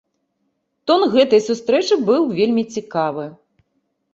Тон 0.91 1.01
гэтай 1.15 1.41
сустрэчы 1.49 1.95
быў 2.07 2.27
вельмі 2.39 2.63
цікавы. 2.77 3.25